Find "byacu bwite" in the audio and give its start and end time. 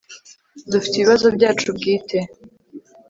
1.35-2.17